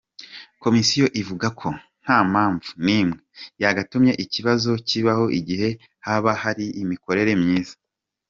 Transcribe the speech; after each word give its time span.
Komisiyo 0.63 1.05
ivuga 1.21 1.47
ko 1.59 1.67
nta 2.03 2.17
mpamvu 2.31 2.69
nimwe 2.85 3.15
yagatumye 3.61 4.11
ikibazo 4.23 4.69
kibaho 4.87 5.25
igihe 5.39 5.69
haba 6.05 6.31
hariho 6.41 6.73
imikorere 6.83 7.33
myiza. 7.41 7.75